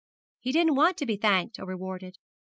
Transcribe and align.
'He 0.39 0.51
didn't 0.51 0.73
want 0.73 0.97
to 0.97 1.05
be 1.05 1.15
thanked 1.15 1.59
or 1.59 1.67
rewarded. 1.67 2.17